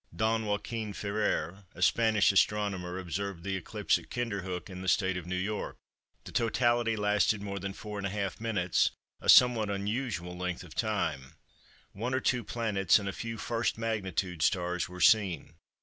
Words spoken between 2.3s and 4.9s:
astronomer, observed the eclipse at Kinderhook in the